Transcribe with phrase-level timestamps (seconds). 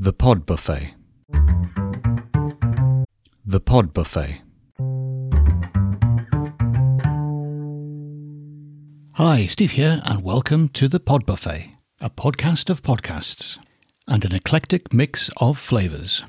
[0.00, 0.94] The Pod Buffet.
[3.44, 4.42] The Pod Buffet.
[9.14, 13.58] Hi, Steve here, and welcome to The Pod Buffet, a podcast of podcasts
[14.06, 16.22] and an eclectic mix of flavours.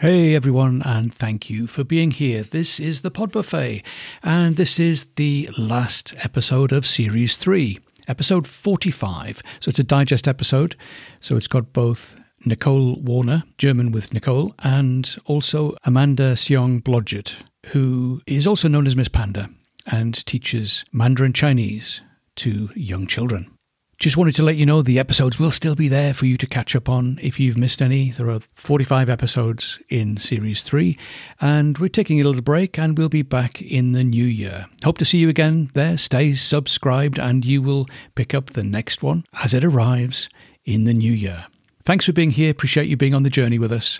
[0.00, 2.44] Hey everyone, and thank you for being here.
[2.44, 3.82] This is the Pod Buffet,
[4.22, 7.78] and this is the last episode of Series 3,
[8.08, 9.42] episode 45.
[9.60, 10.76] So it's a digest episode,
[11.20, 17.34] so it's got both Nicole Warner, German with Nicole, and also Amanda Seong Blodgett,
[17.66, 19.50] who is also known as Miss Panda
[19.90, 22.02] and teaches Mandarin Chinese
[22.36, 23.55] to young children.
[23.98, 26.46] Just wanted to let you know the episodes will still be there for you to
[26.46, 28.10] catch up on if you've missed any.
[28.10, 30.98] There are 45 episodes in Series 3,
[31.40, 34.66] and we're taking a little break and we'll be back in the new year.
[34.84, 35.96] Hope to see you again there.
[35.96, 40.28] Stay subscribed, and you will pick up the next one as it arrives
[40.66, 41.46] in the new year.
[41.86, 42.50] Thanks for being here.
[42.50, 43.98] Appreciate you being on the journey with us.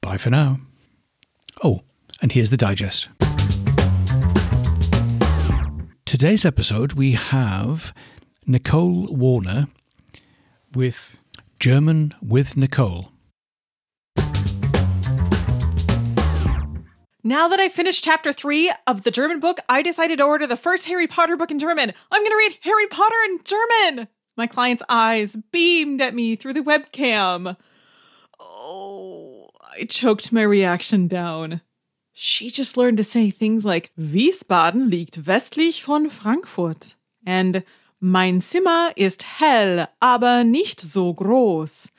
[0.00, 0.58] Bye for now.
[1.62, 1.82] Oh,
[2.20, 3.08] and here's the digest.
[6.04, 7.94] Today's episode, we have
[8.50, 9.68] Nicole Warner
[10.74, 11.22] with
[11.60, 13.12] German with Nicole.
[17.22, 20.56] Now that I finished chapter three of the German book, I decided to order the
[20.56, 21.92] first Harry Potter book in German.
[22.10, 24.08] I'm going to read Harry Potter in German.
[24.38, 27.54] My client's eyes beamed at me through the webcam.
[28.40, 31.60] Oh, I choked my reaction down.
[32.14, 36.94] She just learned to say things like Wiesbaden liegt westlich von Frankfurt
[37.26, 37.62] and
[38.00, 41.90] Mein Zimmer ist hell, aber nicht so groß.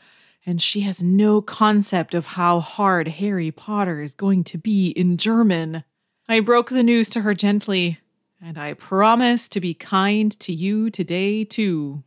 [0.45, 5.17] And she has no concept of how hard Harry Potter is going to be in
[5.17, 5.83] German.
[6.29, 7.99] I broke the news to her gently,
[8.41, 12.01] and I promise to be kind to you today, too.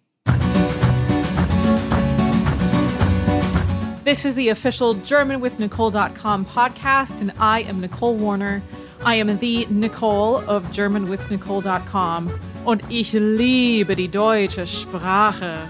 [4.04, 8.62] This is the official GermanWithNicole.com podcast, and I am Nicole Warner.
[9.04, 12.51] I am the Nicole of GermanWithNicole.com.
[12.64, 15.68] und ich liebe die deutsche Sprache.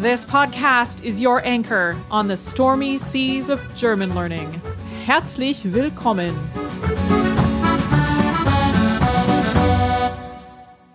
[0.00, 4.60] This podcast is your anchor on the stormy seas of German learning.
[5.04, 6.34] Herzlich willkommen.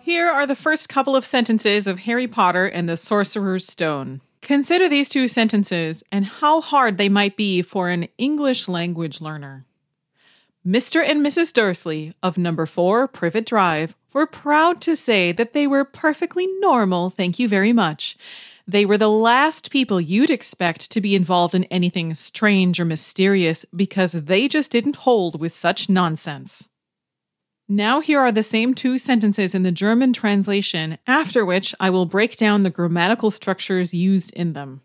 [0.01, 4.21] Here are the first couple of sentences of Harry Potter and the Sorcerer's Stone.
[4.41, 9.65] Consider these two sentences and how hard they might be for an English language learner.
[10.67, 11.01] Mr.
[11.03, 11.53] and Mrs.
[11.53, 17.09] Dursley of number 4 Privet Drive were proud to say that they were perfectly normal,
[17.09, 18.17] thank you very much.
[18.67, 23.65] They were the last people you'd expect to be involved in anything strange or mysterious
[23.75, 26.69] because they just didn't hold with such nonsense.
[27.67, 32.05] Now, here are the same two sentences in the German translation, after which I will
[32.05, 34.81] break down the grammatical structures used in them.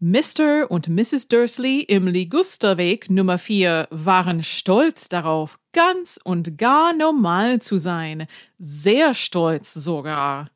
[0.00, 0.70] Mr.
[0.70, 1.26] und Mrs.
[1.26, 8.28] Dursley im Ligusterweg Nummer 4 waren stolz darauf, ganz und gar normal zu sein,
[8.60, 10.50] sehr stolz sogar.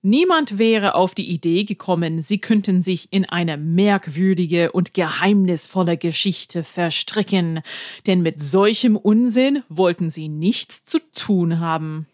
[0.00, 6.64] Niemand wäre auf die Idee gekommen, sie könnten sich in eine merkwürdige und geheimnisvolle Geschichte
[6.64, 7.60] verstricken,
[8.06, 12.06] denn mit solchem Unsinn wollten sie nichts zu tun haben.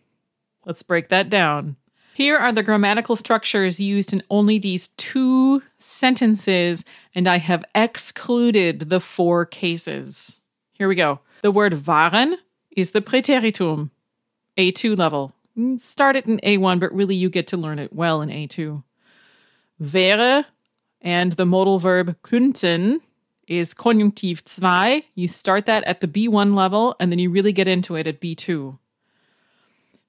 [0.64, 1.76] Let's break that down.
[2.16, 6.82] Here are the grammatical structures used in only these two sentences,
[7.14, 10.40] and I have excluded the four cases.
[10.72, 11.20] Here we go.
[11.42, 12.36] The word waren
[12.74, 13.90] is the Präteritum,
[14.56, 15.34] A2 level.
[15.58, 18.82] Mm, start it in A1, but really you get to learn it well in A2.
[19.78, 20.46] Wäre
[21.02, 23.02] and the modal verb könnten
[23.46, 25.06] is Konjunktiv 2.
[25.16, 28.22] You start that at the B1 level, and then you really get into it at
[28.22, 28.78] B2.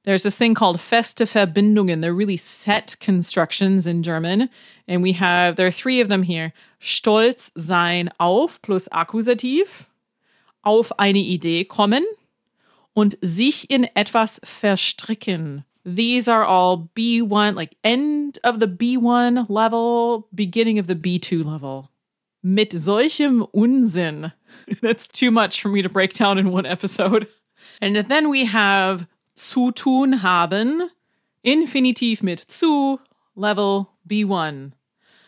[0.08, 2.00] There's this thing called feste Verbindungen.
[2.00, 4.50] They're really set constructions in German.
[4.88, 6.54] And we have, there are three of them here.
[6.80, 9.86] Stolz sein auf plus Akkusativ,
[10.64, 12.06] auf eine Idee kommen
[12.94, 15.66] und sich in etwas verstricken.
[15.84, 21.90] These are all B1, like end of the B1 level, beginning of the B2 level.
[22.42, 24.32] Mit solchem Unsinn.
[24.82, 27.28] That's too much for me to break down in one episode.
[27.82, 29.08] And then we have
[29.38, 30.90] zu tun haben,
[31.44, 33.00] Infinitiv mit zu,
[33.36, 34.74] level B1.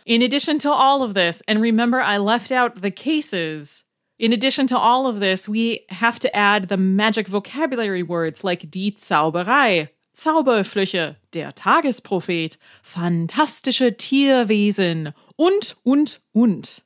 [0.06, 3.86] In addition to all of this, and remember I left out the cases,
[4.18, 8.70] in addition to all of this, we have to add the magic vocabulary words like
[8.70, 16.82] die Zauberei, Zauberflüche, der Tagesprophet, fantastische Tierwesen und, und, und.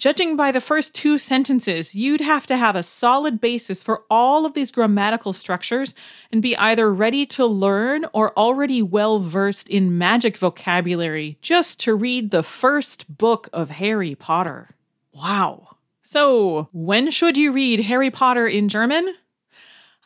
[0.00, 4.46] Judging by the first two sentences, you'd have to have a solid basis for all
[4.46, 5.94] of these grammatical structures
[6.32, 11.94] and be either ready to learn or already well versed in magic vocabulary just to
[11.94, 14.70] read the first book of Harry Potter.
[15.12, 15.76] Wow.
[16.02, 19.14] So, when should you read Harry Potter in German?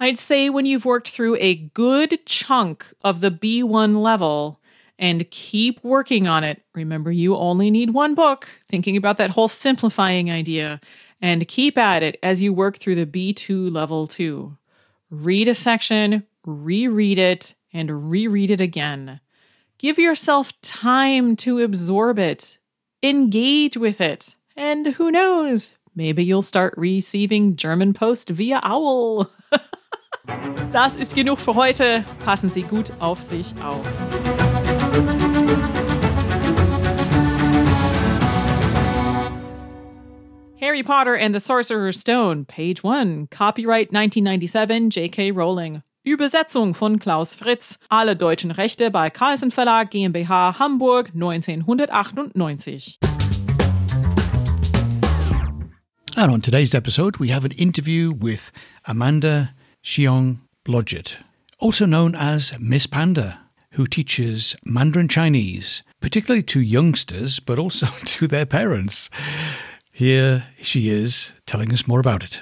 [0.00, 4.58] I'd say when you've worked through a good chunk of the B1 level
[4.98, 6.62] and keep working on it.
[6.74, 10.80] Remember, you only need one book, thinking about that whole simplifying idea,
[11.20, 14.56] and keep at it as you work through the B2 level two.
[15.10, 19.20] Read a section, reread it, and reread it again.
[19.78, 22.58] Give yourself time to absorb it,
[23.02, 29.30] engage with it, and who knows, maybe you'll start receiving German post via Owl.
[30.72, 32.04] Das ist genug für heute.
[32.24, 33.86] Passen Sie gut auf sich auf.
[40.60, 45.30] Harry Potter and the Sorcerer's Stone, page 1, copyright 1997 J.K.
[45.30, 45.82] Rowling.
[46.04, 47.78] Übersetzung von Klaus Fritz.
[47.90, 52.98] Alle deutschen Rechte bei Carlsen Verlag GmbH Hamburg 1998.
[56.16, 58.52] And on today's episode, we have an interview with
[58.84, 61.18] Amanda Xiong Blodgett,
[61.58, 63.43] also known as Miss Panda,
[63.74, 69.10] who teaches Mandarin Chinese, particularly to youngsters, but also to their parents.
[69.92, 72.40] Here she is telling us more about it.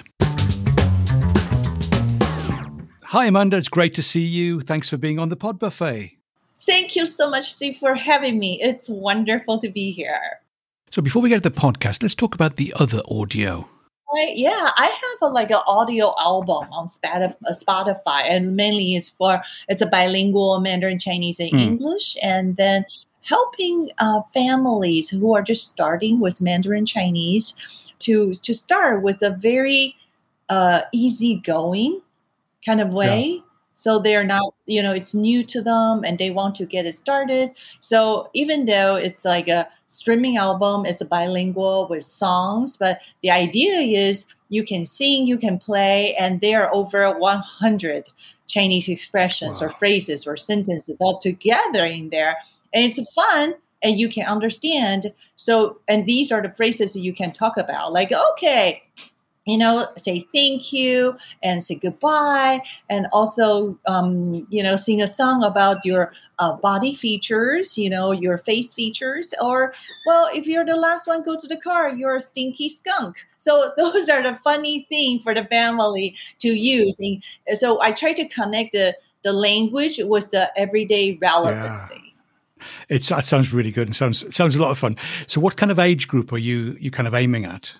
[3.05, 3.57] Hi, Amanda.
[3.57, 4.61] It's great to see you.
[4.61, 6.17] Thanks for being on the Pod Buffet.
[6.65, 8.59] Thank you so much, Steve, for having me.
[8.61, 10.39] It's wonderful to be here.
[10.89, 13.69] So, before we get to the podcast, let's talk about the other audio.
[14.13, 19.09] Right, yeah, I have a, like an audio album on uh, Spotify, and mainly it's
[19.09, 21.59] for it's a bilingual Mandarin Chinese and mm.
[21.59, 22.85] English, and then
[23.23, 27.55] helping uh, families who are just starting with Mandarin Chinese
[27.99, 29.95] to to start with a very
[30.49, 31.99] uh, easygoing
[32.63, 33.25] kind of way.
[33.25, 33.52] Yeah.
[33.73, 36.93] So they're not, you know, it's new to them and they want to get it
[36.93, 37.51] started.
[37.79, 43.31] So even though it's like a streaming album, it's a bilingual with songs, but the
[43.31, 48.09] idea is you can sing, you can play, and there are over 100
[48.47, 49.67] Chinese expressions wow.
[49.67, 52.37] or phrases or sentences all together in there
[52.73, 55.13] and it's fun and you can understand.
[55.35, 58.83] So, and these are the phrases that you can talk about, like, okay,
[59.45, 65.07] you know, say thank you and say goodbye, and also, um, you know, sing a
[65.07, 69.73] song about your uh, body features, you know, your face features, or,
[70.05, 73.17] well, if you're the last one, go to the car, you're a stinky skunk.
[73.37, 76.99] So, those are the funny thing for the family to use.
[76.99, 77.21] And
[77.57, 81.95] so, I try to connect the, the language with the everyday relevancy.
[81.95, 82.09] Yeah.
[82.87, 84.95] It's, that sounds really good and sounds sounds a lot of fun.
[85.27, 87.73] So, what kind of age group are you you kind of aiming at?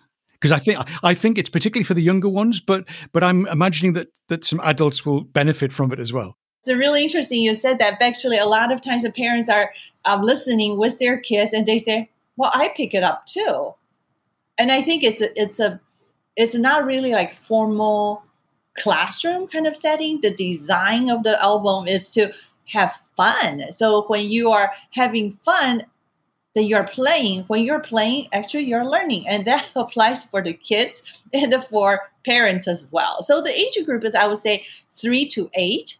[0.44, 3.94] Because I think I think it's particularly for the younger ones, but but I'm imagining
[3.94, 6.36] that that some adults will benefit from it as well.
[6.60, 8.01] It's really interesting you said that.
[8.01, 9.72] Actually, a lot of times the parents are
[10.04, 13.74] um, listening with their kids, and they say, "Well, I pick it up too,"
[14.57, 15.80] and I think it's a, it's a
[16.36, 18.25] it's not really like formal
[18.78, 20.19] classroom kind of setting.
[20.19, 22.34] The design of the album is to
[22.74, 23.72] have fun.
[23.72, 25.86] So when you are having fun,
[26.56, 27.44] then you're playing.
[27.44, 29.28] When you're playing, actually you're learning.
[29.28, 33.22] And that applies for the kids and for parents as well.
[33.22, 35.98] So the age group is I would say three to eight.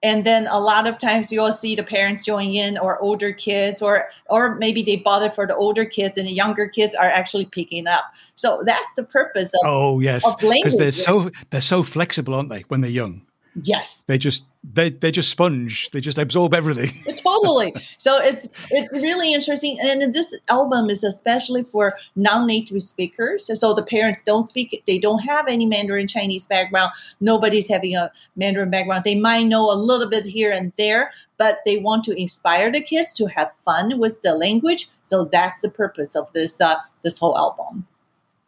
[0.00, 3.82] And then a lot of times you'll see the parents join in or older kids
[3.82, 7.10] or or maybe they bought it for the older kids and the younger kids are
[7.10, 8.04] actually picking up.
[8.36, 10.24] So that's the purpose of Oh yes.
[10.40, 13.22] Because they're so they're so flexible, aren't they, when they're young?
[13.62, 14.04] Yes.
[14.04, 15.90] They just they they just sponge.
[15.90, 16.92] They just absorb everything.
[17.24, 17.74] totally.
[17.96, 23.50] So it's it's really interesting, and this album is especially for non-native speakers.
[23.58, 26.92] So the parents don't speak, they don't have any Mandarin Chinese background.
[27.20, 29.04] Nobody's having a Mandarin background.
[29.04, 32.82] They might know a little bit here and there, but they want to inspire the
[32.82, 34.88] kids to have fun with the language.
[35.02, 37.86] So that's the purpose of this uh, this whole album.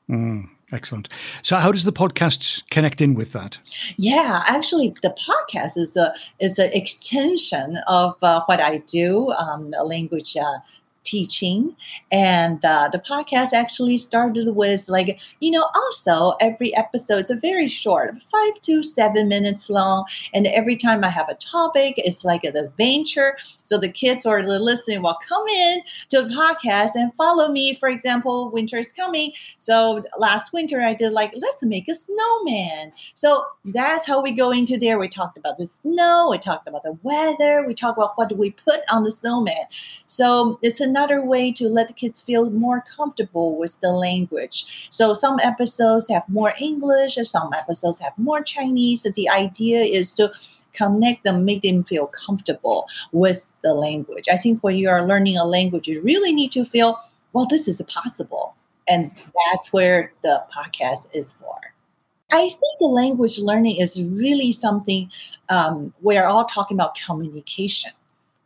[0.09, 0.49] Mm.
[0.73, 1.09] Excellent.
[1.43, 3.59] So, how does the podcast connect in with that?
[3.97, 9.75] Yeah, actually, the podcast is a is an extension of uh, what I do, um,
[9.77, 10.59] a language uh,
[11.05, 11.77] teaching.
[12.13, 17.37] And uh, the podcast actually started with like, you know, also every episode is a
[17.37, 20.07] very short, five to seven minutes long.
[20.35, 23.37] And every time I have a topic, it's like an adventure.
[23.63, 27.75] So the kids or the listening will come in to the podcast and follow me.
[27.75, 29.33] For example, winter is coming.
[29.59, 32.93] So last winter I did like, let's make a snowman.
[33.15, 34.99] So that's how we go into there.
[34.99, 38.35] We talked about the snow, we talked about the weather, we talked about what do
[38.35, 39.67] we put on the snowman.
[40.07, 44.89] So it's a another way to let kids feel more comfortable with the language.
[44.91, 49.07] So some episodes have more English, some episodes have more Chinese.
[49.21, 50.33] The idea is to
[50.73, 54.27] connect them, make them feel comfortable with the language.
[54.31, 56.99] I think when you are learning a language, you really need to feel,
[57.33, 58.55] well, this is possible.
[58.89, 59.11] And
[59.45, 61.59] that's where the podcast is for.
[62.33, 65.11] I think language learning is really something
[65.49, 67.91] um, we're all talking about communication,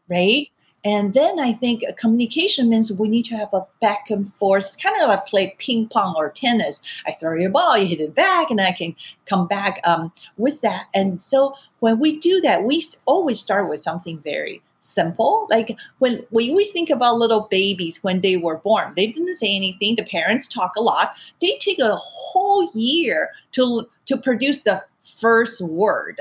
[0.09, 0.49] right?
[0.85, 4.95] And then I think communication means we need to have a back and forth, kind
[5.01, 6.83] of like play ping pong or tennis.
[7.07, 8.95] I throw you a ball, you hit it back, and I can
[9.27, 10.89] come back um, with that.
[10.95, 15.47] And so when we do that, we always start with something very simple.
[15.49, 19.57] Like when we always think about little babies when they were born, they didn't say
[19.57, 19.97] anything.
[19.97, 21.17] The parents talk a lot.
[21.41, 26.21] They take a whole year to to produce the first word.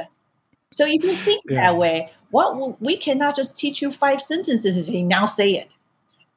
[0.73, 1.61] So if you think yeah.
[1.61, 5.75] that way, what we cannot just teach you five sentences and say now say it.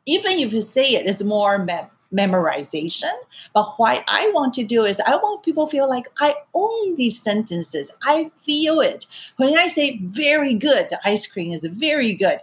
[0.05, 3.13] Even if you say it, it's more mem- memorization.
[3.55, 7.21] But what I want to do is I want people feel like I own these
[7.21, 7.91] sentences.
[8.03, 9.07] I feel it.
[9.37, 12.41] When I say very good, the ice cream is very good.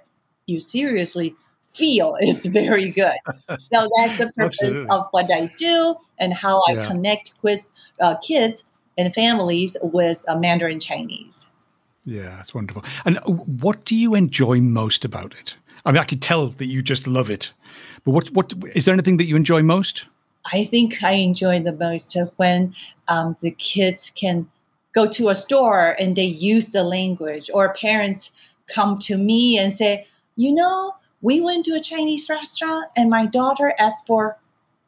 [0.48, 1.36] You seriously
[1.72, 3.18] feel it's very good.
[3.60, 6.88] so that's the purpose of what I do and how I yeah.
[6.88, 7.70] connect with
[8.02, 8.66] uh, kids
[8.98, 11.48] and families with uh, Mandarin Chinese.
[12.06, 12.84] Yeah, it's wonderful.
[13.06, 15.56] And what do you enjoy most about it?
[15.86, 17.52] I mean, I can tell that you just love it.
[18.04, 20.06] But what what is there anything that you enjoy most?
[20.52, 22.74] I think I enjoy the most when
[23.08, 24.50] um, the kids can
[24.94, 28.32] go to a store and they use the language, or parents
[28.68, 30.06] come to me and say,
[30.36, 34.38] "You know, we went to a Chinese restaurant and my daughter asked for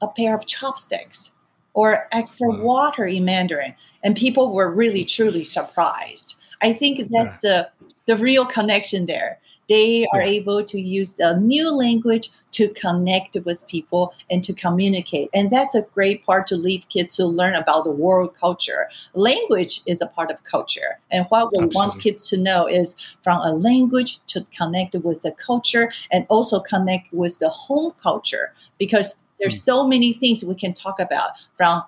[0.02, 1.32] a pair of chopsticks."
[1.74, 2.64] Or asked for wow.
[2.64, 6.36] water in Mandarin, and people were really truly surprised.
[6.62, 7.50] I think that's yeah.
[7.52, 9.40] the the real connection there.
[9.68, 10.30] They are yeah.
[10.30, 15.30] able to use the new language to connect with people and to communicate.
[15.34, 18.88] And that's a great part to lead kids to learn about the world culture.
[19.16, 21.00] Language is a part of culture.
[21.10, 21.76] And what we Absolutely.
[21.76, 26.60] want kids to know is from a language to connect with the culture and also
[26.60, 29.64] connect with the home culture because there's mm.
[29.64, 31.84] so many things we can talk about from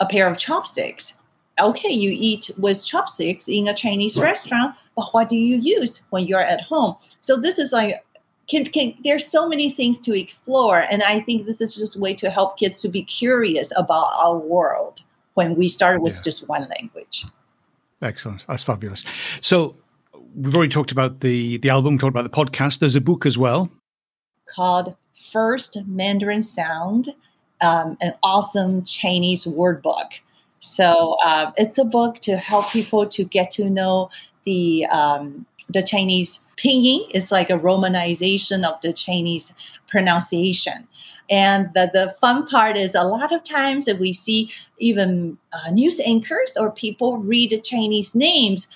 [0.00, 1.14] a pair of chopsticks
[1.60, 4.24] okay, you eat with chopsticks in a Chinese right.
[4.24, 6.96] restaurant, but what do you use when you're at home?
[7.20, 8.04] So this is like
[8.50, 12.00] can, can, there's so many things to explore and i think this is just a
[12.00, 15.00] way to help kids to be curious about our world
[15.34, 16.22] when we started with yeah.
[16.22, 17.24] just one language
[18.02, 19.04] excellent that's fabulous
[19.40, 19.76] so
[20.34, 23.38] we've already talked about the the album talked about the podcast there's a book as
[23.38, 23.70] well
[24.54, 24.96] called
[25.32, 27.14] first mandarin sound
[27.60, 30.20] um, an awesome chinese word book
[30.60, 34.10] so uh, it's a book to help people to get to know
[34.44, 37.06] the um, the Chinese pinyin.
[37.10, 39.54] It's like a romanization of the Chinese
[39.88, 40.86] pronunciation.
[41.30, 45.70] And the, the fun part is a lot of times if we see even uh,
[45.70, 48.66] news anchors or people read Chinese names.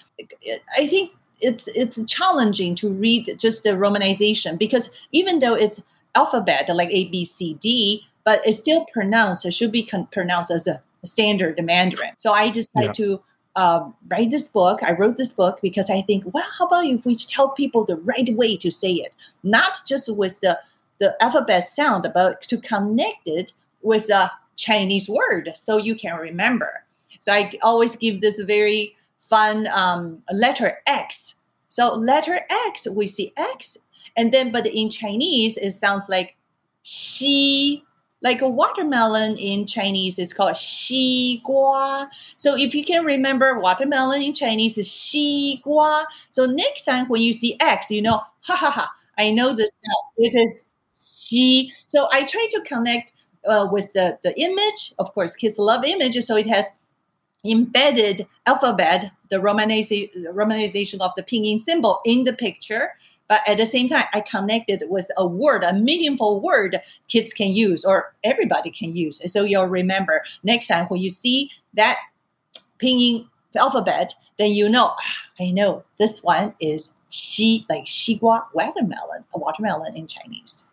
[0.79, 5.83] I think it's it's challenging to read just the romanization because even though it's
[6.14, 9.45] alphabet like A B C D, but it's still pronounced.
[9.45, 12.12] It should be con- pronounced as a standard Mandarin.
[12.16, 13.04] So I decided yeah.
[13.04, 13.23] to
[13.56, 14.82] um, write this book.
[14.82, 17.96] I wrote this book because I think, well, how about if we tell people the
[17.96, 20.58] right way to say it, not just with the
[21.00, 26.84] the alphabet sound, but to connect it with a Chinese word so you can remember.
[27.18, 31.34] So I always give this very fun um, letter X.
[31.68, 33.76] So letter X, we see X,
[34.16, 36.37] and then but in Chinese it sounds like
[36.82, 37.82] xi
[38.24, 42.10] like a watermelon in Chinese is called 西瓜.
[42.38, 46.06] So if you can remember watermelon in Chinese is 西瓜.
[46.29, 49.72] So next time when you see X, you know, ha ha ha, I know this
[49.86, 49.96] now.
[50.18, 50.65] It is
[50.98, 51.72] 西.
[51.88, 53.13] So I try to connect
[53.48, 54.94] uh, with the, the image.
[55.00, 56.65] Of course, kids love images, so it has
[57.46, 62.91] embedded alphabet, the romanization of the pinyin symbol in the picture.
[63.28, 66.78] But at the same time, I connected with a word, a meaningful word
[67.09, 69.21] kids can use or everybody can use.
[69.33, 71.99] So you'll remember next time when you see that
[72.78, 73.26] pinyin
[73.57, 79.38] alphabet, then you know, ah, I know this one is she, like xigua, watermelon, a
[79.38, 80.64] watermelon in Chinese.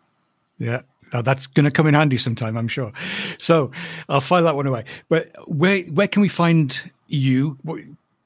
[0.58, 0.82] Yeah,
[1.12, 2.92] now that's going to come in handy sometime, I'm sure.
[3.38, 3.70] So
[4.08, 4.84] I'll file that one away.
[5.08, 7.58] But where where can we find you?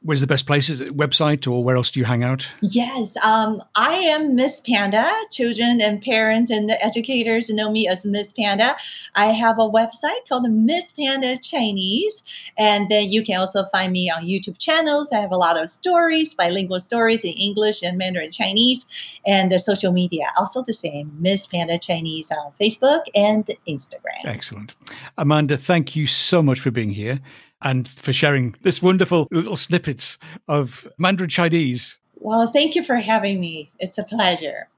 [0.06, 0.68] Where's the best place?
[0.68, 2.46] Is it website or where else do you hang out?
[2.60, 5.10] Yes, um, I am Miss Panda.
[5.32, 8.76] Children and parents and the educators know me as Miss Panda.
[9.16, 12.22] I have a website called Miss Panda Chinese,
[12.56, 15.10] and then you can also find me on YouTube channels.
[15.12, 18.86] I have a lot of stories, bilingual stories in English and Mandarin Chinese,
[19.26, 21.10] and the social media also the same.
[21.18, 24.24] Miss Panda Chinese on Facebook and Instagram.
[24.24, 24.74] Excellent,
[25.18, 25.56] Amanda.
[25.56, 27.20] Thank you so much for being here
[27.66, 31.98] and for sharing this wonderful little snippets of Mandarin Chinese.
[32.14, 33.72] Well, thank you for having me.
[33.80, 34.68] It's a pleasure.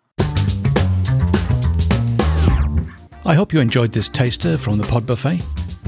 [3.26, 5.42] I hope you enjoyed this taster from the Pod Buffet.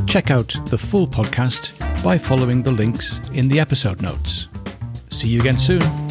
[0.07, 1.73] Check out the full podcast
[2.05, 4.49] by following the links in the episode notes.
[5.09, 6.10] See you again soon.